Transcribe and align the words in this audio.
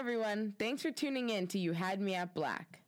everyone. 0.00 0.54
Thanks 0.58 0.80
for 0.80 0.90
tuning 0.90 1.28
in 1.28 1.46
to 1.48 1.58
You 1.58 1.72
Had 1.72 2.00
Me 2.00 2.14
at 2.14 2.32
Black. 2.32 2.80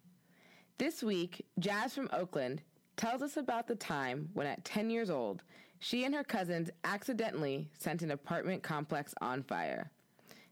This 0.79 1.03
week, 1.03 1.45
Jazz 1.59 1.95
from 1.95 2.09
Oakland 2.11 2.63
tells 2.97 3.21
us 3.21 3.37
about 3.37 3.67
the 3.67 3.75
time 3.75 4.31
when, 4.33 4.47
at 4.47 4.65
10 4.65 4.89
years 4.89 5.11
old, 5.11 5.43
she 5.79 6.05
and 6.05 6.15
her 6.15 6.25
cousins 6.25 6.71
accidentally 6.85 7.69
sent 7.79 8.01
an 8.01 8.13
apartment 8.13 8.63
complex 8.63 9.13
on 9.21 9.43
fire. 9.43 9.91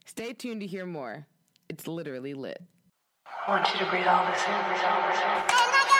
Stay 0.05 0.33
tuned 0.33 0.61
to 0.61 0.67
hear 0.67 0.85
more. 0.85 1.25
It's 1.67 1.87
literally 1.87 2.35
lit. 2.35 2.61
I 3.47 3.49
want 3.49 3.73
you 3.73 3.79
to 3.79 3.89
breathe 3.89 4.05
all 4.05 4.31
this 4.31 4.43
in, 4.45 4.53
breathe 4.67 4.83
all 4.85 5.09
this 5.09 5.19
in. 5.19 5.43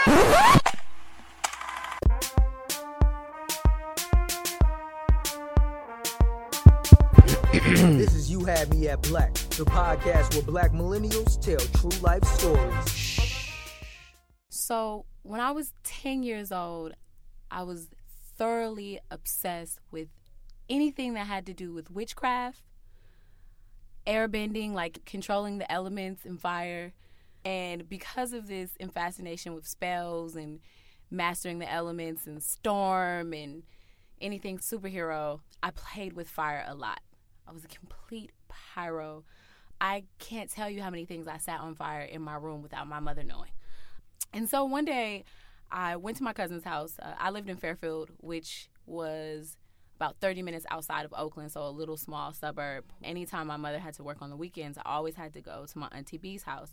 Oh 0.06 0.62
You 8.42 8.48
Me 8.48 8.88
at 8.88 9.04
Black, 9.04 9.36
the 9.36 9.66
podcast 9.66 10.34
where 10.34 10.42
black 10.42 10.72
millennials 10.72 11.40
tell 11.40 11.60
true 11.80 12.02
life 12.02 12.24
stories. 12.24 13.52
So, 14.50 15.06
when 15.22 15.40
I 15.40 15.52
was 15.52 15.74
10 15.84 16.24
years 16.24 16.52
old, 16.52 16.94
I 17.52 17.62
was 17.62 17.90
thoroughly 18.36 19.00
obsessed 19.12 19.78
with 19.92 20.08
anything 20.68 21.14
that 21.14 21.28
had 21.28 21.46
to 21.46 21.54
do 21.54 21.72
with 21.72 21.92
witchcraft, 21.92 22.64
airbending, 24.08 24.72
like 24.74 25.06
controlling 25.06 25.60
the 25.60 25.72
elements 25.72 26.26
and 26.26 26.42
fire. 26.42 26.94
And 27.46 27.88
because 27.88 28.34
of 28.34 28.48
this 28.48 28.72
and 28.80 28.92
fascination 28.92 29.54
with 29.54 29.68
spells 29.68 30.36
and 30.36 30.62
mastering 31.12 31.60
the 31.60 31.72
elements 31.72 32.26
and 32.26 32.42
storm 32.42 33.34
and 33.34 33.62
anything 34.20 34.58
superhero, 34.58 35.42
I 35.62 35.70
played 35.70 36.14
with 36.14 36.28
fire 36.28 36.66
a 36.68 36.74
lot. 36.74 37.02
I 37.48 37.52
was 37.52 37.64
a 37.66 37.68
complete 37.68 38.32
pyro. 38.48 39.24
I 39.80 40.04
can't 40.20 40.50
tell 40.50 40.70
you 40.70 40.82
how 40.82 40.90
many 40.90 41.06
things 41.06 41.28
I 41.28 41.38
sat 41.38 41.60
on 41.60 41.76
fire 41.76 42.02
in 42.02 42.22
my 42.22 42.36
room 42.36 42.62
without 42.62 42.88
my 42.88 43.00
mother 43.00 43.24
knowing. 43.24 43.52
And 44.34 44.50
so 44.50 44.64
one 44.66 44.86
day, 44.86 45.26
I 45.72 45.96
went 45.96 46.18
to 46.18 46.24
my 46.24 46.34
cousin's 46.34 46.64
house. 46.64 46.98
Uh, 47.02 47.14
I 47.18 47.30
lived 47.32 47.50
in 47.50 47.58
Fairfield, 47.58 48.10
which 48.18 48.70
was 48.86 49.58
about 49.96 50.18
30 50.20 50.42
minutes 50.42 50.66
outside 50.70 51.06
of 51.06 51.14
Oakland, 51.16 51.52
so 51.52 51.66
a 51.66 51.70
little 51.70 51.98
small 51.98 52.34
suburb. 52.34 52.86
Anytime 53.04 53.48
my 53.48 53.58
mother 53.58 53.80
had 53.80 53.94
to 53.96 54.04
work 54.04 54.22
on 54.22 54.30
the 54.30 54.36
weekends, 54.36 54.78
I 54.78 54.82
always 54.86 55.16
had 55.16 55.34
to 55.34 55.42
go 55.42 55.66
to 55.66 55.78
my 55.78 55.88
Auntie 55.92 56.18
B's 56.18 56.44
house. 56.44 56.72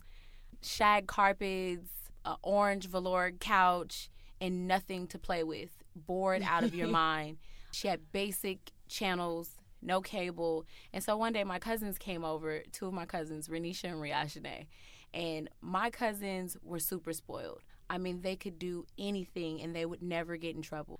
Shag 0.61 1.07
carpets, 1.07 1.89
an 2.25 2.35
orange 2.43 2.87
velour 2.87 3.31
couch, 3.39 4.09
and 4.41 4.67
nothing 4.67 5.07
to 5.07 5.19
play 5.19 5.43
with. 5.43 5.69
Bored 5.95 6.43
out 6.43 6.63
of 6.63 6.73
your 6.73 6.87
mind. 7.05 7.37
She 7.71 7.87
had 7.87 8.11
basic 8.11 8.71
channels 8.87 9.58
no 9.81 10.01
cable. 10.01 10.65
And 10.93 11.03
so 11.03 11.17
one 11.17 11.33
day 11.33 11.43
my 11.43 11.59
cousins 11.59 11.97
came 11.97 12.23
over, 12.23 12.63
two 12.71 12.87
of 12.87 12.93
my 12.93 13.05
cousins, 13.05 13.47
Renisha 13.47 13.85
and 13.85 14.01
Riashane, 14.01 14.67
and 15.13 15.49
my 15.61 15.89
cousins 15.89 16.57
were 16.63 16.79
super 16.79 17.13
spoiled. 17.13 17.61
I 17.89 17.97
mean, 17.97 18.21
they 18.21 18.35
could 18.35 18.59
do 18.59 18.85
anything 18.99 19.61
and 19.61 19.75
they 19.75 19.85
would 19.85 20.03
never 20.03 20.37
get 20.37 20.55
in 20.55 20.61
trouble. 20.61 20.99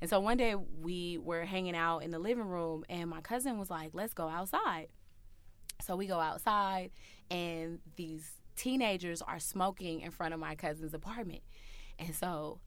And 0.00 0.08
so 0.08 0.20
one 0.20 0.38
day 0.38 0.54
we 0.54 1.18
were 1.18 1.44
hanging 1.44 1.76
out 1.76 1.98
in 1.98 2.10
the 2.10 2.18
living 2.18 2.46
room 2.46 2.84
and 2.88 3.10
my 3.10 3.20
cousin 3.20 3.58
was 3.58 3.68
like, 3.68 3.90
let's 3.92 4.14
go 4.14 4.26
outside. 4.26 4.88
So 5.82 5.96
we 5.96 6.06
go 6.06 6.18
outside 6.18 6.90
and 7.30 7.80
these 7.96 8.30
teenagers 8.56 9.20
are 9.20 9.38
smoking 9.38 10.00
in 10.00 10.10
front 10.10 10.32
of 10.32 10.40
my 10.40 10.54
cousin's 10.54 10.94
apartment. 10.94 11.42
And 11.98 12.14
so 12.14 12.60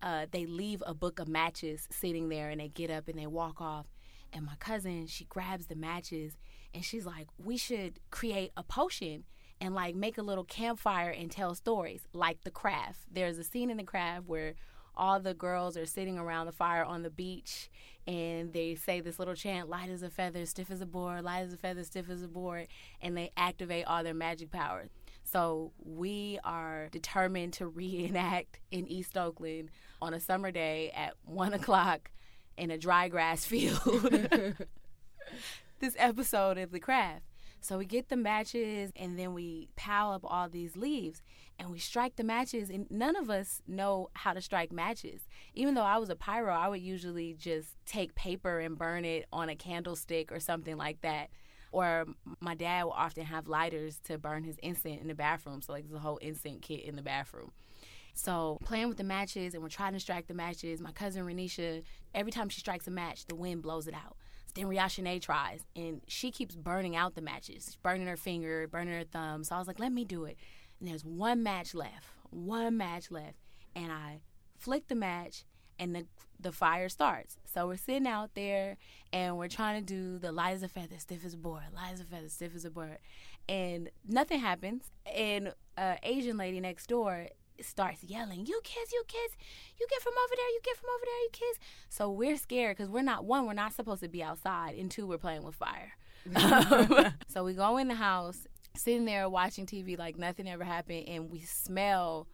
uh, 0.00 0.26
they 0.30 0.46
leave 0.46 0.82
a 0.86 0.94
book 0.94 1.18
of 1.18 1.26
matches 1.26 1.88
sitting 1.90 2.28
there 2.28 2.50
and 2.50 2.60
they 2.60 2.68
get 2.68 2.90
up 2.90 3.08
and 3.08 3.18
they 3.18 3.26
walk 3.26 3.60
off 3.60 3.86
and 4.32 4.44
my 4.46 4.54
cousin 4.58 5.06
she 5.06 5.24
grabs 5.24 5.66
the 5.66 5.74
matches 5.74 6.36
and 6.74 6.84
she's 6.84 7.06
like 7.06 7.28
we 7.42 7.56
should 7.56 8.00
create 8.10 8.52
a 8.56 8.62
potion 8.62 9.24
and 9.62 9.76
like 9.76 9.94
make 9.94 10.18
a 10.18 10.22
little 10.22 10.44
campfire 10.44 11.10
and 11.10 11.30
tell 11.30 11.54
stories 11.54 12.02
like 12.12 12.42
the 12.42 12.50
craft. 12.50 12.98
There's 13.10 13.38
a 13.38 13.44
scene 13.44 13.70
in 13.70 13.76
the 13.76 13.84
craft 13.84 14.26
where 14.26 14.54
all 14.96 15.20
the 15.20 15.34
girls 15.34 15.76
are 15.76 15.86
sitting 15.86 16.18
around 16.18 16.46
the 16.46 16.52
fire 16.52 16.84
on 16.84 17.04
the 17.04 17.10
beach 17.10 17.70
and 18.06 18.52
they 18.52 18.74
say 18.74 19.00
this 19.00 19.20
little 19.20 19.36
chant 19.36 19.68
light 19.68 19.88
as 19.88 20.02
a 20.02 20.10
feather 20.10 20.44
stiff 20.46 20.68
as 20.68 20.80
a 20.80 20.86
board 20.86 21.22
light 21.22 21.44
as 21.44 21.52
a 21.52 21.56
feather 21.56 21.84
stiff 21.84 22.10
as 22.10 22.24
a 22.24 22.28
board 22.28 22.66
and 23.00 23.16
they 23.16 23.30
activate 23.36 23.84
all 23.86 24.02
their 24.02 24.14
magic 24.14 24.50
powers. 24.50 24.90
So 25.22 25.70
we 25.78 26.40
are 26.42 26.88
determined 26.90 27.52
to 27.54 27.68
reenact 27.68 28.58
in 28.72 28.88
east 28.88 29.16
oakland 29.16 29.70
on 30.02 30.12
a 30.12 30.18
summer 30.18 30.50
day 30.50 30.90
at 30.90 31.14
one 31.24 31.54
o'clock 31.54 32.10
in 32.56 32.70
a 32.70 32.78
dry 32.78 33.08
grass 33.08 33.44
field 33.52 33.80
this 35.80 35.96
episode 35.98 36.58
of 36.58 36.70
the 36.70 36.80
craft. 36.80 37.24
So 37.60 37.78
we 37.78 37.86
get 37.86 38.08
the 38.08 38.16
matches 38.16 38.90
and 38.96 39.16
then 39.16 39.34
we 39.34 39.68
pile 39.76 40.10
up 40.10 40.22
all 40.24 40.48
these 40.48 40.76
leaves 40.76 41.22
and 41.60 41.70
we 41.70 41.78
strike 41.78 42.16
the 42.16 42.24
matches 42.24 42.70
and 42.70 42.90
none 42.90 43.14
of 43.14 43.30
us 43.30 43.62
know 43.68 44.10
how 44.14 44.32
to 44.32 44.40
strike 44.40 44.72
matches. 44.72 45.28
Even 45.54 45.74
though 45.74 45.82
I 45.82 45.98
was 45.98 46.10
a 46.10 46.16
pyro, 46.16 46.52
I 46.52 46.68
would 46.68 46.80
usually 46.80 47.34
just 47.34 47.76
take 47.86 48.16
paper 48.16 48.58
and 48.58 48.76
burn 48.76 49.04
it 49.04 49.26
on 49.32 49.48
a 49.48 49.54
candlestick 49.54 50.32
or 50.32 50.40
something 50.40 50.76
like 50.76 51.02
that. 51.02 51.30
Or 51.70 52.06
my 52.40 52.56
dad 52.56 52.84
will 52.84 52.92
often 52.92 53.26
have 53.26 53.46
lighters 53.46 54.00
to 54.06 54.18
burn 54.18 54.42
his 54.42 54.58
incense 54.58 55.00
in 55.00 55.06
the 55.06 55.14
bathroom. 55.14 55.62
So 55.62 55.72
like 55.72 55.84
there's 55.84 55.94
a 55.94 56.00
whole 56.00 56.16
incense 56.16 56.58
kit 56.62 56.82
in 56.82 56.96
the 56.96 57.02
bathroom. 57.02 57.52
So 58.14 58.58
playing 58.64 58.88
with 58.88 58.98
the 58.98 59.04
matches 59.04 59.54
and 59.54 59.62
we're 59.62 59.68
trying 59.68 59.94
to 59.94 60.00
strike 60.00 60.26
the 60.26 60.34
matches. 60.34 60.80
My 60.80 60.92
cousin 60.92 61.24
Renisha, 61.24 61.82
every 62.14 62.32
time 62.32 62.48
she 62.48 62.60
strikes 62.60 62.86
a 62.86 62.90
match, 62.90 63.26
the 63.26 63.34
wind 63.34 63.62
blows 63.62 63.86
it 63.86 63.94
out. 63.94 64.16
Then 64.54 64.66
Riashane 64.66 65.20
tries 65.20 65.64
and 65.74 66.02
she 66.06 66.30
keeps 66.30 66.54
burning 66.54 66.94
out 66.94 67.14
the 67.14 67.22
matches, 67.22 67.78
burning 67.82 68.06
her 68.06 68.16
finger, 68.16 68.68
burning 68.68 68.94
her 68.94 69.04
thumb. 69.04 69.44
So 69.44 69.56
I 69.56 69.58
was 69.58 69.66
like, 69.66 69.78
let 69.78 69.92
me 69.92 70.04
do 70.04 70.24
it. 70.24 70.36
And 70.78 70.88
there's 70.88 71.04
one 71.04 71.42
match 71.42 71.74
left, 71.74 72.06
one 72.30 72.76
match 72.76 73.10
left. 73.10 73.36
And 73.74 73.90
I 73.90 74.20
flick 74.58 74.88
the 74.88 74.94
match 74.94 75.44
and 75.78 75.94
the 75.94 76.06
the 76.38 76.52
fire 76.52 76.88
starts. 76.88 77.38
So 77.44 77.68
we're 77.68 77.76
sitting 77.76 78.06
out 78.06 78.34
there 78.34 78.76
and 79.12 79.38
we're 79.38 79.48
trying 79.48 79.84
to 79.84 79.94
do 79.94 80.18
the 80.18 80.32
light 80.32 80.54
as 80.54 80.62
a 80.62 80.68
feather, 80.68 80.98
stiff 80.98 81.24
as 81.24 81.34
a 81.34 81.38
board, 81.38 81.62
light 81.74 81.92
as 81.92 82.00
a 82.00 82.04
feather, 82.04 82.28
stiff 82.28 82.54
as 82.54 82.64
a 82.64 82.70
board. 82.70 82.98
And 83.48 83.90
nothing 84.06 84.40
happens. 84.40 84.90
And 85.06 85.54
an 85.76 85.98
Asian 86.02 86.36
lady 86.36 86.60
next 86.60 86.88
door 86.88 87.28
starts 87.60 88.02
yelling, 88.02 88.46
"You 88.46 88.60
kids, 88.64 88.92
you 88.92 89.04
kids, 89.06 89.36
you 89.78 89.86
get 89.88 90.02
from 90.02 90.14
over 90.24 90.34
there, 90.36 90.48
you 90.48 90.60
get 90.64 90.76
from 90.76 90.90
over 90.94 91.04
there, 91.04 91.22
you 91.22 91.30
kids." 91.32 91.58
So 91.88 92.10
we're 92.10 92.36
scared 92.36 92.76
because 92.76 92.90
we're 92.90 93.02
not 93.02 93.24
one, 93.24 93.46
we're 93.46 93.52
not 93.52 93.74
supposed 93.74 94.02
to 94.02 94.08
be 94.08 94.22
outside, 94.22 94.76
and 94.76 94.90
two, 94.90 95.06
we're 95.06 95.18
playing 95.18 95.42
with 95.42 95.54
fire. 95.54 95.92
um, 96.36 97.14
so 97.28 97.44
we 97.44 97.54
go 97.54 97.76
in 97.76 97.88
the 97.88 97.94
house, 97.94 98.46
sitting 98.76 99.04
there 99.04 99.28
watching 99.28 99.66
TV 99.66 99.98
like 99.98 100.16
nothing 100.18 100.48
ever 100.48 100.64
happened, 100.64 101.08
and 101.08 101.30
we 101.30 101.40
smell 101.40 102.26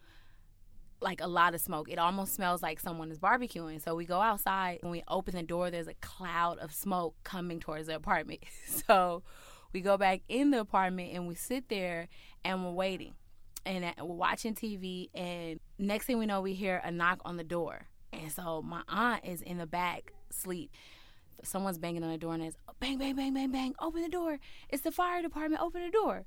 like 1.01 1.21
a 1.21 1.27
lot 1.27 1.55
of 1.55 1.61
smoke. 1.61 1.91
It 1.91 1.99
almost 1.99 2.35
smells 2.35 2.63
like 2.63 2.81
someone 2.81 3.11
is 3.11 3.19
barbecuing. 3.19 3.83
So 3.83 3.95
we 3.95 4.05
go 4.05 4.21
outside. 4.21 4.79
When 4.81 4.91
we 4.91 5.03
open 5.09 5.35
the 5.35 5.43
door, 5.43 5.71
there's 5.71 5.89
a 5.89 5.95
cloud 5.95 6.59
of 6.59 6.73
smoke 6.73 7.15
coming 7.25 7.61
towards 7.61 7.87
the 7.87 7.95
apartment. 7.95 8.41
So 8.87 9.23
we 9.73 9.81
go 9.81 9.99
back 9.99 10.23
in 10.29 10.51
the 10.51 10.61
apartment 10.61 11.13
and 11.13 11.29
we 11.29 11.35
sit 11.35 11.69
there 11.69 12.09
and 12.45 12.65
we're 12.65 12.73
waiting 12.73 13.15
and 13.69 13.95
watching 14.01 14.55
TV. 14.55 15.11
And 15.15 15.61
next 15.79 16.07
thing 16.07 16.19
we 16.19 16.27
know, 16.27 16.41
we 16.41 16.55
hear 16.55 16.81
a 16.83 16.91
knock 16.91 17.21
on 17.25 17.37
the 17.37 17.45
door. 17.45 17.87
And 18.13 18.33
so 18.33 18.63
my 18.63 18.83
aunt 18.89 19.25
is 19.25 19.43
in 19.43 19.59
the 19.59 19.67
back, 19.67 20.13
sleep. 20.31 20.73
Someone's 21.45 21.79
banging 21.79 22.03
on 22.03 22.11
the 22.11 22.19
door 22.19 22.35
and 22.35 22.43
it's 22.43 22.57
bang, 22.81 22.99
bang, 22.99 23.15
bang, 23.15 23.35
bang, 23.35 23.53
bang. 23.53 23.75
Open 23.81 24.03
the 24.03 24.09
door. 24.09 24.39
It's 24.71 24.83
the 24.83 24.91
fire 24.91 25.23
department. 25.23 25.63
Open 25.63 25.83
the 25.85 25.91
door. 25.91 26.25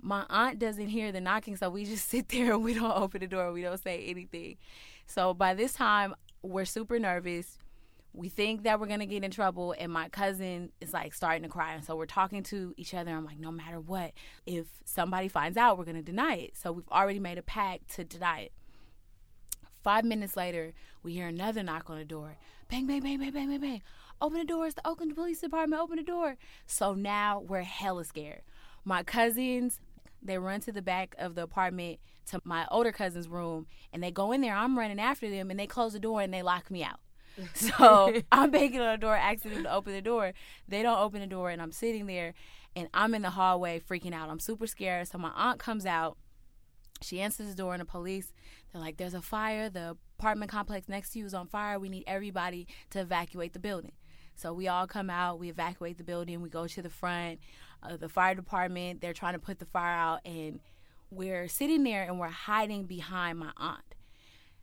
My 0.00 0.26
aunt 0.30 0.60
doesn't 0.60 0.88
hear 0.88 1.10
the 1.10 1.20
knocking, 1.20 1.56
so 1.56 1.70
we 1.70 1.84
just 1.84 2.08
sit 2.10 2.28
there 2.28 2.52
and 2.52 2.62
we 2.62 2.74
don't 2.74 2.96
open 2.96 3.20
the 3.20 3.26
door. 3.26 3.52
We 3.52 3.62
don't 3.62 3.82
say 3.82 4.04
anything. 4.06 4.58
So 5.06 5.34
by 5.34 5.54
this 5.54 5.72
time, 5.72 6.14
we're 6.42 6.66
super 6.66 6.98
nervous 7.00 7.58
we 8.12 8.28
think 8.28 8.64
that 8.64 8.80
we're 8.80 8.86
gonna 8.86 9.06
get 9.06 9.22
in 9.22 9.30
trouble 9.30 9.74
and 9.78 9.92
my 9.92 10.08
cousin 10.08 10.72
is 10.80 10.92
like 10.92 11.14
starting 11.14 11.42
to 11.42 11.48
cry 11.48 11.74
and 11.74 11.84
so 11.84 11.94
we're 11.94 12.06
talking 12.06 12.42
to 12.44 12.74
each 12.76 12.94
other. 12.94 13.10
I'm 13.10 13.24
like 13.24 13.38
no 13.38 13.52
matter 13.52 13.80
what 13.80 14.12
if 14.46 14.66
somebody 14.84 15.28
finds 15.28 15.56
out 15.56 15.78
we're 15.78 15.84
gonna 15.84 16.02
deny 16.02 16.34
it. 16.36 16.56
So 16.56 16.72
we've 16.72 16.88
already 16.88 17.20
made 17.20 17.38
a 17.38 17.42
pact 17.42 17.90
to 17.96 18.04
deny 18.04 18.40
it. 18.40 18.52
Five 19.82 20.04
minutes 20.04 20.36
later 20.36 20.72
we 21.02 21.12
hear 21.14 21.28
another 21.28 21.62
knock 21.62 21.90
on 21.90 21.98
the 21.98 22.04
door. 22.04 22.36
Bang 22.68 22.86
bang 22.86 23.00
bang 23.02 23.18
bang 23.18 23.32
bang 23.32 23.48
bang 23.48 23.60
bang. 23.60 23.82
Open 24.20 24.38
the 24.38 24.44
door 24.44 24.66
it's 24.66 24.74
the 24.74 24.86
oakland 24.86 25.14
police 25.14 25.40
department 25.40 25.80
open 25.80 25.96
the 25.96 26.02
door. 26.02 26.36
So 26.66 26.94
now 26.94 27.40
we're 27.40 27.62
hella 27.62 28.04
scared. 28.04 28.42
My 28.84 29.02
cousins 29.02 29.80
they 30.20 30.38
run 30.38 30.60
to 30.62 30.72
the 30.72 30.82
back 30.82 31.14
of 31.18 31.36
the 31.36 31.42
apartment 31.42 32.00
to 32.26 32.40
my 32.42 32.66
older 32.72 32.90
cousin's 32.90 33.28
room 33.28 33.66
and 33.92 34.02
they 34.02 34.10
go 34.10 34.32
in 34.32 34.40
there. 34.40 34.54
I'm 34.54 34.76
running 34.76 34.98
after 34.98 35.30
them 35.30 35.50
and 35.50 35.60
they 35.60 35.68
close 35.68 35.92
the 35.92 36.00
door 36.00 36.20
and 36.20 36.34
they 36.34 36.42
lock 36.42 36.70
me 36.70 36.82
out 36.82 36.98
so 37.54 38.12
I'm 38.32 38.50
banging 38.50 38.80
on 38.80 38.92
the 38.92 38.98
door, 38.98 39.16
asking 39.16 39.52
them 39.52 39.62
to 39.64 39.74
open 39.74 39.92
the 39.92 40.02
door. 40.02 40.32
They 40.66 40.82
don't 40.82 40.98
open 40.98 41.20
the 41.20 41.26
door, 41.26 41.50
and 41.50 41.60
I'm 41.60 41.72
sitting 41.72 42.06
there, 42.06 42.34
and 42.76 42.88
I'm 42.94 43.14
in 43.14 43.22
the 43.22 43.30
hallway 43.30 43.80
freaking 43.80 44.14
out. 44.14 44.28
I'm 44.28 44.40
super 44.40 44.66
scared. 44.66 45.08
So 45.08 45.18
my 45.18 45.32
aunt 45.34 45.58
comes 45.58 45.86
out. 45.86 46.16
She 47.00 47.20
answers 47.20 47.48
the 47.48 47.54
door, 47.54 47.74
and 47.74 47.80
the 47.80 47.86
police, 47.86 48.32
they're 48.72 48.80
like, 48.80 48.96
There's 48.96 49.14
a 49.14 49.22
fire. 49.22 49.70
The 49.70 49.96
apartment 50.18 50.50
complex 50.50 50.88
next 50.88 51.10
to 51.10 51.20
you 51.20 51.26
is 51.26 51.34
on 51.34 51.46
fire. 51.46 51.78
We 51.78 51.88
need 51.88 52.04
everybody 52.06 52.66
to 52.90 53.00
evacuate 53.00 53.52
the 53.52 53.60
building. 53.60 53.92
So 54.34 54.52
we 54.52 54.68
all 54.68 54.86
come 54.86 55.10
out, 55.10 55.40
we 55.40 55.48
evacuate 55.48 55.98
the 55.98 56.04
building, 56.04 56.40
we 56.40 56.48
go 56.48 56.68
to 56.68 56.82
the 56.82 56.90
front. 56.90 57.40
Uh, 57.82 57.96
the 57.96 58.08
fire 58.08 58.36
department, 58.36 59.00
they're 59.00 59.12
trying 59.12 59.32
to 59.32 59.38
put 59.40 59.58
the 59.58 59.64
fire 59.64 59.94
out, 59.94 60.20
and 60.24 60.60
we're 61.10 61.48
sitting 61.48 61.82
there 61.82 62.04
and 62.04 62.20
we're 62.20 62.28
hiding 62.28 62.84
behind 62.84 63.38
my 63.38 63.50
aunt. 63.56 63.82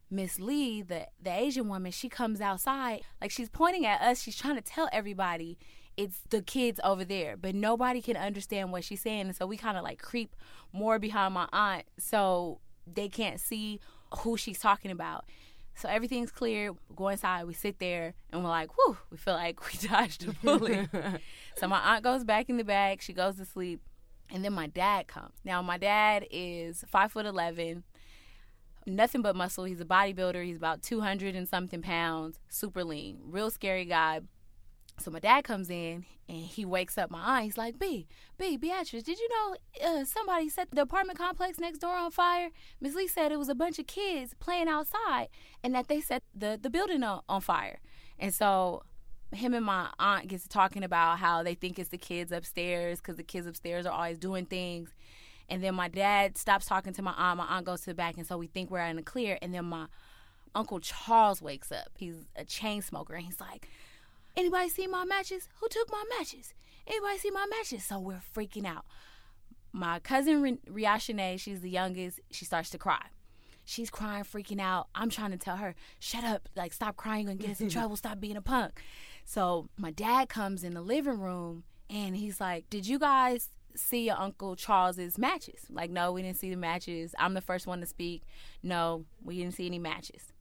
Miss 0.10 0.40
Lee, 0.40 0.82
the 0.82 1.08
the 1.22 1.32
Asian 1.32 1.68
woman, 1.68 1.92
she 1.92 2.10
comes 2.10 2.42
outside 2.42 3.02
like 3.22 3.32
she's 3.32 3.50
pointing 3.50 3.86
at 3.86 4.02
us. 4.02 4.22
She's 4.22 4.38
trying 4.38 4.56
to 4.56 4.62
tell 4.62 4.90
everybody 4.92 5.58
it's 5.98 6.20
the 6.30 6.42
kids 6.42 6.80
over 6.84 7.06
there, 7.06 7.38
but 7.38 7.56
nobody 7.56 8.02
can 8.02 8.18
understand 8.18 8.72
what 8.72 8.84
she's 8.84 9.02
saying. 9.02 9.22
And 9.22 9.36
so 9.36 9.46
we 9.46 9.58
kind 9.58 9.78
of 9.78 9.84
like 9.84 10.02
creep 10.02 10.36
more 10.74 11.00
behind 11.00 11.34
my 11.34 11.48
aunt 11.54 11.86
so 11.98 12.60
they 12.92 13.10
can't 13.10 13.40
see 13.40 13.80
who 14.20 14.38
she's 14.38 14.60
talking 14.60 14.92
about. 14.92 15.26
So 15.76 15.90
everything's 15.90 16.32
clear. 16.32 16.72
We 16.72 16.96
go 16.96 17.10
inside, 17.10 17.46
we 17.46 17.54
sit 17.54 17.80
there, 17.80 18.14
and 18.32 18.44
we're 18.44 18.50
like, 18.50 18.70
whew, 18.78 18.98
we 19.12 19.18
feel 19.18 19.34
like 19.34 19.60
we 19.66 19.78
dodged 19.88 20.28
a 20.28 20.32
bullet. 20.32 20.90
so 21.58 21.68
my 21.68 21.80
aunt 21.80 22.04
goes 22.04 22.24
back 22.24 22.50
in 22.50 22.58
the 22.58 22.64
bag, 22.64 23.02
she 23.02 23.14
goes 23.14 23.36
to 23.38 23.46
sleep, 23.46 23.82
and 24.32 24.44
then 24.44 24.54
my 24.54 24.68
dad 24.68 25.08
comes. 25.08 25.34
Now 25.44 25.62
my 25.62 25.78
dad 25.78 26.26
is 26.32 26.84
five 26.88 27.12
foot 27.12 27.26
eleven, 27.26 27.84
nothing 28.86 29.22
but 29.22 29.36
muscle. 29.36 29.66
He's 29.66 29.82
a 29.82 29.86
bodybuilder. 29.86 30.44
He's 30.46 30.58
about 30.58 30.84
two 30.84 31.02
hundred 31.02 31.36
and 31.36 31.48
something 31.48 31.82
pounds, 31.82 32.40
super 32.50 32.84
lean, 32.84 33.20
real 33.26 33.50
scary 33.50 33.86
guy. 33.86 34.22
So 34.98 35.12
my 35.12 35.20
dad 35.20 35.44
comes 35.44 35.70
in 35.70 36.06
and 36.30 36.38
he 36.38 36.64
wakes 36.64 36.98
up 36.98 37.12
my 37.12 37.20
aunt. 37.20 37.44
He's 37.44 37.58
like, 37.58 37.78
B, 37.78 38.08
B, 38.38 38.56
Beatrice, 38.56 39.04
did 39.04 39.20
you 39.20 39.30
know 39.30 39.56
uh, 39.86 40.06
somebody 40.06 40.48
set 40.48 40.72
the 40.72 40.84
apartment 40.84 41.20
complex 41.20 41.60
next 41.60 41.80
door 41.80 41.96
on 41.96 42.12
fire? 42.12 42.50
Miss 42.80 42.96
Lee 42.96 43.08
said 43.08 43.32
it 43.32 43.38
was 43.38 43.50
a 43.50 43.56
bunch 43.56 43.78
of 43.78 43.88
kids 43.88 44.34
playing 44.40 44.70
outside 44.70 45.28
and 45.62 45.76
that 45.76 45.90
they 45.90 46.00
set 46.00 46.24
the, 46.34 46.58
the 46.62 46.70
building 46.70 47.04
on, 47.04 47.22
on 47.28 47.42
fire. 47.42 47.80
And 48.18 48.34
so 48.34 48.84
him 49.34 49.54
and 49.54 49.66
my 49.66 49.90
aunt 50.00 50.30
gets 50.30 50.48
talking 50.48 50.84
about 50.84 51.20
how 51.20 51.44
they 51.44 51.56
think 51.56 51.78
it's 51.78 51.90
the 51.90 51.98
kids 51.98 52.32
upstairs 52.32 53.00
because 53.00 53.18
the 53.18 53.24
kids 53.24 53.48
upstairs 53.48 53.86
are 53.86 53.92
always 53.92 54.18
doing 54.18 54.46
things. 54.46 54.92
And 55.50 55.64
then 55.64 55.76
my 55.76 55.88
dad 55.88 56.38
stops 56.38 56.66
talking 56.66 56.94
to 56.94 57.02
my 57.02 57.14
aunt. 57.14 57.38
My 57.38 57.46
aunt 57.46 57.66
goes 57.66 57.82
to 57.82 57.88
the 57.88 57.94
back, 57.94 58.18
and 58.18 58.26
so 58.26 58.38
we 58.38 58.48
think 58.48 58.72
we're 58.72 58.80
in 58.82 58.96
the 58.96 59.04
clear. 59.04 59.38
And 59.42 59.54
then 59.54 59.66
my 59.66 59.88
uncle 60.54 60.80
Charles 60.80 61.42
wakes 61.42 61.72
up. 61.72 61.90
He's 61.98 62.16
a 62.36 62.46
chain 62.46 62.82
smoker, 62.82 63.14
and 63.14 63.26
he's 63.26 63.40
like, 63.40 63.68
Anybody 64.38 64.70
see 64.70 64.88
my 64.88 65.06
matches? 65.06 65.48
Who 65.62 65.70
took 65.70 65.90
my 65.92 66.04
matches? 66.18 66.54
Anybody 66.88 67.18
see 67.20 67.32
my 67.32 67.46
matches? 67.50 67.86
So 67.86 68.00
we're 68.00 68.22
freaking 68.36 68.66
out. 68.66 68.86
My 69.72 70.00
cousin 70.00 70.60
Riashane, 70.70 71.40
she's 71.40 71.62
the 71.62 71.70
youngest, 71.70 72.20
she 72.32 72.46
starts 72.46 72.70
to 72.72 72.78
cry. 72.78 73.02
She's 73.64 73.90
crying, 73.90 74.24
freaking 74.24 74.60
out. 74.60 74.88
I'm 74.94 75.10
trying 75.10 75.32
to 75.32 75.38
tell 75.38 75.58
her, 75.58 75.74
shut 76.00 76.24
up, 76.24 76.48
like 76.56 76.72
stop 76.74 76.96
crying, 76.96 77.30
and 77.30 77.40
get 77.40 77.52
us 77.52 77.62
in 77.62 77.70
trouble, 77.70 77.96
stop 77.96 78.20
being 78.20 78.38
a 78.38 78.42
punk. 78.42 78.82
So 79.26 79.70
my 79.78 79.92
dad 79.92 80.30
comes 80.30 80.64
in 80.64 80.74
the 80.74 80.82
living 80.82 81.20
room 81.20 81.64
and 81.90 82.16
he's 82.16 82.40
like, 82.40 82.70
Did 82.70 82.88
you 82.88 83.00
guys 83.00 83.50
see 83.76 84.06
your 84.06 84.18
Uncle 84.18 84.56
Charles's 84.56 85.18
matches? 85.18 85.66
Like, 85.70 85.90
no, 85.90 86.12
we 86.12 86.22
didn't 86.22 86.38
see 86.38 86.50
the 86.50 86.58
matches. 86.58 87.14
I'm 87.20 87.34
the 87.34 87.42
first 87.42 87.68
one 87.68 87.80
to 87.80 87.86
speak. 87.86 88.24
No, 88.64 89.06
we 89.24 89.38
didn't 89.38 89.54
see 89.54 89.68
any 89.68 89.80
matches. 89.80 90.34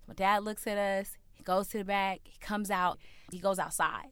So 0.00 0.04
my 0.08 0.14
dad 0.14 0.44
looks 0.44 0.66
at 0.66 0.78
us. 0.78 1.16
He 1.34 1.42
goes 1.42 1.68
to 1.68 1.78
the 1.78 1.84
back. 1.84 2.20
He 2.24 2.38
comes 2.38 2.70
out. 2.70 2.98
He 3.30 3.38
goes 3.38 3.58
outside. 3.58 4.08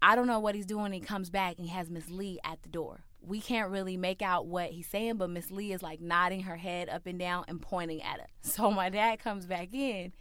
I 0.00 0.16
don't 0.16 0.26
know 0.26 0.38
what 0.38 0.54
he's 0.54 0.66
doing. 0.66 0.92
He 0.92 1.00
comes 1.00 1.30
back 1.30 1.56
and 1.56 1.66
he 1.66 1.72
has 1.72 1.90
Miss 1.90 2.10
Lee 2.10 2.38
at 2.44 2.62
the 2.62 2.68
door. 2.68 3.00
We 3.20 3.40
can't 3.40 3.70
really 3.70 3.96
make 3.96 4.20
out 4.20 4.46
what 4.46 4.70
he's 4.70 4.86
saying, 4.86 5.16
but 5.16 5.30
Miss 5.30 5.50
Lee 5.50 5.72
is 5.72 5.82
like 5.82 6.00
nodding 6.00 6.42
her 6.42 6.56
head 6.56 6.90
up 6.90 7.06
and 7.06 7.18
down 7.18 7.44
and 7.48 7.60
pointing 7.60 8.02
at 8.02 8.20
us. 8.20 8.28
So 8.42 8.70
my 8.70 8.90
dad 8.90 9.18
comes 9.18 9.46
back 9.46 9.72
in, 9.72 10.12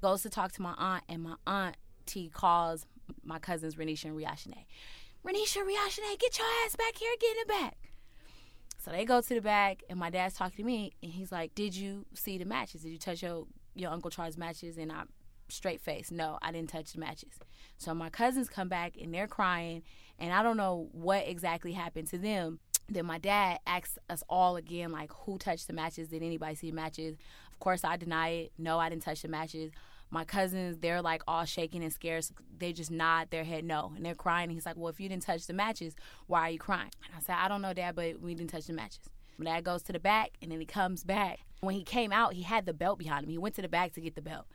goes 0.00 0.22
to 0.22 0.30
talk 0.30 0.52
to 0.52 0.62
my 0.62 0.74
aunt, 0.78 1.02
and 1.08 1.22
my 1.22 1.34
auntie 1.46 2.30
calls 2.32 2.86
my 3.24 3.38
cousins 3.38 3.74
Renisha 3.74 4.06
and 4.06 4.16
Riashane. 4.16 4.64
Renisha, 5.26 5.62
Riashane, 5.64 6.18
get 6.18 6.38
your 6.38 6.46
ass 6.64 6.76
back 6.76 6.98
here, 6.98 7.10
get 7.18 7.30
in 7.30 7.36
the 7.46 7.52
back. 7.54 7.76
So 8.78 8.90
they 8.90 9.06
go 9.06 9.22
to 9.22 9.34
the 9.34 9.40
back, 9.40 9.82
and 9.88 9.98
my 9.98 10.10
dad's 10.10 10.34
talking 10.34 10.58
to 10.58 10.64
me, 10.64 10.92
and 11.02 11.10
he's 11.10 11.32
like, 11.32 11.54
"Did 11.54 11.74
you 11.74 12.04
see 12.12 12.36
the 12.36 12.44
matches? 12.44 12.82
Did 12.82 12.90
you 12.90 12.98
touch 12.98 13.22
your 13.22 13.46
your 13.74 13.90
Uncle 13.90 14.10
Charles 14.10 14.36
matches?" 14.36 14.76
And 14.76 14.92
I 14.92 15.04
straight 15.48 15.80
face. 15.80 16.10
No, 16.10 16.38
I 16.42 16.52
didn't 16.52 16.68
touch 16.70 16.92
the 16.92 17.00
matches. 17.00 17.38
So 17.78 17.94
my 17.94 18.10
cousins 18.10 18.48
come 18.48 18.68
back 18.68 18.96
and 19.00 19.14
they're 19.14 19.26
crying, 19.26 19.82
and 20.18 20.32
I 20.32 20.42
don't 20.42 20.56
know 20.56 20.88
what 20.92 21.26
exactly 21.26 21.72
happened 21.72 22.08
to 22.08 22.18
them. 22.18 22.60
Then 22.88 23.06
my 23.06 23.18
dad 23.18 23.60
asks 23.66 23.98
us 24.10 24.22
all 24.28 24.56
again, 24.56 24.92
like, 24.92 25.10
who 25.10 25.38
touched 25.38 25.66
the 25.66 25.72
matches? 25.72 26.08
Did 26.08 26.22
anybody 26.22 26.54
see 26.54 26.70
the 26.70 26.76
matches? 26.76 27.16
Of 27.50 27.58
course, 27.58 27.82
I 27.82 27.96
deny 27.96 28.28
it. 28.28 28.52
No, 28.58 28.78
I 28.78 28.90
didn't 28.90 29.02
touch 29.02 29.22
the 29.22 29.28
matches. 29.28 29.72
My 30.14 30.24
cousins, 30.24 30.78
they're 30.78 31.02
like 31.02 31.22
all 31.26 31.44
shaking 31.44 31.82
and 31.82 31.92
scared. 31.92 32.24
They 32.56 32.72
just 32.72 32.92
nod 32.92 33.30
their 33.30 33.42
head 33.42 33.64
no, 33.64 33.92
and 33.96 34.06
they're 34.06 34.14
crying. 34.14 34.44
And 34.44 34.52
he's 34.52 34.64
like, 34.64 34.76
"Well, 34.76 34.88
if 34.88 35.00
you 35.00 35.08
didn't 35.08 35.24
touch 35.24 35.48
the 35.48 35.52
matches, 35.52 35.96
why 36.28 36.42
are 36.42 36.50
you 36.50 36.58
crying?" 36.60 36.92
And 37.04 37.16
I 37.16 37.20
said, 37.20 37.34
"I 37.34 37.48
don't 37.48 37.60
know, 37.60 37.72
Dad, 37.72 37.96
but 37.96 38.20
we 38.20 38.32
didn't 38.36 38.50
touch 38.50 38.66
the 38.66 38.74
matches." 38.74 39.10
My 39.38 39.46
dad 39.46 39.64
goes 39.64 39.82
to 39.82 39.92
the 39.92 39.98
back, 39.98 40.30
and 40.40 40.52
then 40.52 40.60
he 40.60 40.66
comes 40.66 41.02
back. 41.02 41.40
When 41.58 41.74
he 41.74 41.82
came 41.82 42.12
out, 42.12 42.34
he 42.34 42.42
had 42.42 42.64
the 42.64 42.72
belt 42.72 43.00
behind 43.00 43.24
him. 43.24 43.30
He 43.30 43.38
went 43.38 43.56
to 43.56 43.62
the 43.62 43.68
back 43.68 43.92
to 43.94 44.00
get 44.00 44.14
the 44.14 44.22
belt 44.22 44.46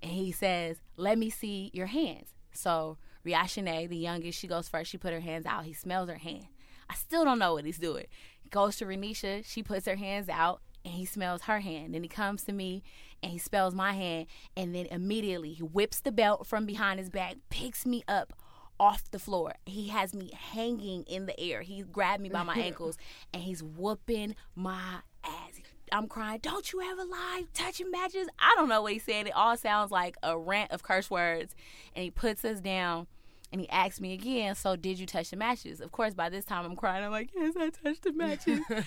and 0.00 0.12
he 0.12 0.30
says, 0.30 0.80
"Let 0.96 1.18
me 1.18 1.30
see 1.30 1.72
your 1.74 1.86
hands." 1.86 2.34
So 2.52 2.98
Riashane, 3.24 3.88
the 3.88 3.96
youngest, 3.96 4.38
she 4.38 4.46
goes 4.46 4.68
first. 4.68 4.90
She 4.90 4.98
put 4.98 5.12
her 5.12 5.20
hands 5.20 5.46
out. 5.46 5.64
He 5.64 5.72
smells 5.72 6.08
her 6.08 6.18
hand. 6.18 6.46
I 6.88 6.94
still 6.94 7.24
don't 7.24 7.40
know 7.40 7.54
what 7.54 7.64
he's 7.64 7.78
doing. 7.78 8.06
He 8.40 8.48
goes 8.50 8.76
to 8.76 8.86
Renisha. 8.86 9.44
She 9.44 9.64
puts 9.64 9.86
her 9.86 9.96
hands 9.96 10.28
out 10.28 10.62
and 10.88 10.96
he 10.96 11.04
smells 11.04 11.42
her 11.42 11.60
hand. 11.60 11.94
Then 11.94 12.02
he 12.02 12.08
comes 12.08 12.42
to 12.44 12.52
me 12.52 12.82
and 13.22 13.30
he 13.30 13.38
smells 13.38 13.74
my 13.74 13.92
hand. 13.92 14.26
And 14.56 14.74
then 14.74 14.86
immediately 14.86 15.52
he 15.52 15.62
whips 15.62 16.00
the 16.00 16.10
belt 16.10 16.46
from 16.46 16.64
behind 16.64 16.98
his 16.98 17.10
back, 17.10 17.34
picks 17.50 17.84
me 17.84 18.02
up 18.08 18.32
off 18.80 19.10
the 19.10 19.18
floor. 19.18 19.52
He 19.66 19.88
has 19.88 20.14
me 20.14 20.30
hanging 20.32 21.02
in 21.02 21.26
the 21.26 21.38
air. 21.38 21.60
He 21.60 21.82
grabbed 21.82 22.22
me 22.22 22.30
by 22.30 22.42
my 22.42 22.54
ankles 22.56 22.96
and 23.34 23.42
he's 23.42 23.62
whooping 23.62 24.34
my 24.56 25.00
ass. 25.22 25.60
I'm 25.92 26.08
crying, 26.08 26.40
don't 26.42 26.72
you 26.72 26.80
ever 26.80 27.04
lie, 27.04 27.44
touching 27.52 27.90
matches. 27.90 28.28
I 28.38 28.54
don't 28.56 28.70
know 28.70 28.80
what 28.80 28.94
he 28.94 28.98
said. 28.98 29.26
It 29.26 29.34
all 29.34 29.58
sounds 29.58 29.90
like 29.90 30.16
a 30.22 30.38
rant 30.38 30.70
of 30.70 30.82
curse 30.82 31.10
words. 31.10 31.54
And 31.94 32.02
he 32.02 32.10
puts 32.10 32.46
us 32.46 32.60
down 32.60 33.08
and 33.52 33.60
he 33.60 33.68
asks 33.68 34.00
me 34.00 34.14
again, 34.14 34.54
so 34.54 34.74
did 34.74 34.98
you 34.98 35.04
touch 35.04 35.30
the 35.30 35.36
matches? 35.36 35.82
Of 35.82 35.92
course, 35.92 36.14
by 36.14 36.30
this 36.30 36.46
time 36.46 36.64
I'm 36.64 36.76
crying. 36.76 37.04
I'm 37.04 37.10
like, 37.10 37.28
yes, 37.34 37.54
I 37.58 37.68
touched 37.68 38.04
the 38.04 38.12
matches. 38.12 38.60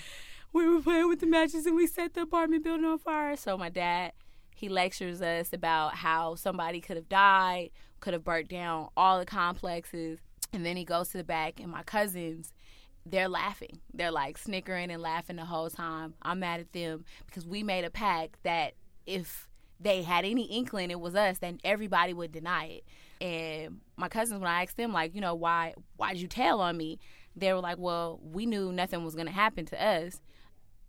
we 0.54 0.68
were 0.68 0.82
playing 0.82 1.08
with 1.08 1.20
the 1.20 1.26
matches 1.26 1.66
and 1.66 1.76
we 1.76 1.86
set 1.86 2.14
the 2.14 2.22
apartment 2.22 2.64
building 2.64 2.84
on 2.84 2.98
fire. 2.98 3.36
So 3.36 3.56
my 3.56 3.68
dad, 3.68 4.12
he 4.54 4.68
lectures 4.68 5.22
us 5.22 5.52
about 5.52 5.96
how 5.96 6.34
somebody 6.34 6.80
could 6.80 6.96
have 6.96 7.08
died, 7.08 7.70
could 8.00 8.12
have 8.12 8.24
burnt 8.24 8.48
down 8.48 8.88
all 8.96 9.18
the 9.18 9.26
complexes. 9.26 10.18
And 10.52 10.66
then 10.66 10.76
he 10.76 10.84
goes 10.84 11.08
to 11.10 11.18
the 11.18 11.24
back 11.24 11.60
and 11.60 11.70
my 11.70 11.82
cousins, 11.82 12.52
they're 13.06 13.28
laughing. 13.28 13.80
They're 13.92 14.10
like 14.10 14.38
snickering 14.38 14.90
and 14.90 15.00
laughing 15.00 15.36
the 15.36 15.44
whole 15.44 15.70
time. 15.70 16.14
I'm 16.22 16.40
mad 16.40 16.60
at 16.60 16.72
them 16.72 17.04
because 17.26 17.46
we 17.46 17.62
made 17.62 17.84
a 17.84 17.90
pact 17.90 18.42
that 18.42 18.74
if 19.06 19.48
they 19.80 20.02
had 20.02 20.24
any 20.24 20.44
inkling 20.44 20.90
it 20.90 21.00
was 21.00 21.14
us, 21.14 21.38
then 21.38 21.58
everybody 21.64 22.12
would 22.12 22.30
deny 22.30 22.66
it. 22.66 22.84
And 23.24 23.80
my 23.96 24.08
cousins, 24.08 24.40
when 24.40 24.50
I 24.50 24.62
asked 24.62 24.76
them, 24.76 24.92
like, 24.92 25.14
you 25.14 25.20
know, 25.20 25.34
why 25.34 25.74
why'd 25.96 26.18
you 26.18 26.28
tell 26.28 26.60
on 26.60 26.76
me? 26.76 26.98
They 27.34 27.52
were 27.52 27.60
like, 27.60 27.78
well, 27.78 28.20
we 28.22 28.46
knew 28.46 28.72
nothing 28.72 29.04
was 29.04 29.14
gonna 29.14 29.32
happen 29.32 29.64
to 29.66 29.84
us, 29.84 30.20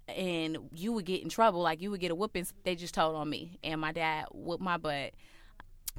and 0.07 0.57
you 0.73 0.91
would 0.93 1.05
get 1.05 1.21
in 1.21 1.29
trouble. 1.29 1.61
Like 1.61 1.81
you 1.81 1.91
would 1.91 1.99
get 1.99 2.11
a 2.11 2.15
whooping. 2.15 2.47
They 2.63 2.75
just 2.75 2.93
told 2.93 3.15
on 3.15 3.29
me, 3.29 3.59
and 3.63 3.79
my 3.79 3.91
dad 3.91 4.25
whooped 4.31 4.63
my 4.63 4.77
butt. 4.77 5.13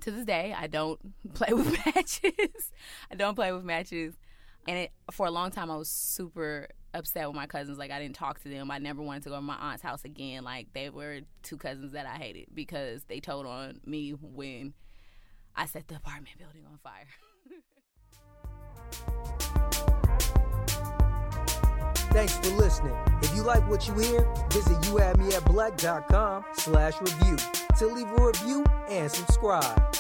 To 0.01 0.11
this 0.11 0.25
day, 0.25 0.53
I 0.57 0.67
don't 0.67 0.99
play 1.35 1.53
with 1.53 1.73
matches. 1.87 2.73
I 3.11 3.15
don't 3.15 3.35
play 3.35 3.53
with 3.53 3.65
matches. 3.65 4.15
And 4.67 4.79
it, 4.79 4.93
for 5.13 5.27
a 5.27 5.31
long 5.31 5.51
time, 5.51 5.71
I 5.71 5.77
was 5.77 5.89
super 5.89 6.69
upset 6.95 7.27
with 7.27 7.37
my 7.37 7.47
cousins. 7.47 7.79
Like 7.79 7.91
I 7.91 8.01
didn't 8.01 8.17
talk 8.17 8.43
to 8.43 8.49
them. 8.49 8.71
I 8.71 8.79
never 8.79 9.03
wanted 9.03 9.25
to 9.25 9.29
go 9.29 9.37
to 9.37 9.43
my 9.43 9.57
aunt's 9.57 9.83
house 9.83 10.05
again. 10.05 10.43
Like 10.45 10.69
they 10.73 10.91
were 10.91 11.21
two 11.43 11.57
cousins 11.57 11.93
that 11.93 12.07
I 12.07 12.17
hated 12.17 12.47
because 12.55 13.05
they 13.05 13.21
told 13.21 13.47
on 13.47 13.81
me 13.85 14.11
when 14.11 14.75
I 15.55 15.67
set 15.67 15.89
the 15.89 15.97
apartment 15.97 16.39
building 16.39 16.65
on 16.67 16.79
fire. 16.79 17.07
Thanks 22.15 22.37
for 22.37 22.55
listening. 22.55 22.97
If 23.23 23.35
you 23.35 23.43
like 23.43 23.69
what 23.69 23.89
you 23.89 23.95
hear, 23.95 24.25
visit 24.51 24.81
youhadmeatblack.com 24.83 26.45
slash 26.53 27.01
review 27.01 27.37
to 27.79 27.87
leave 27.89 28.09
a 28.09 28.27
review 28.27 28.65
and 28.89 29.11
subscribe. 29.11 29.94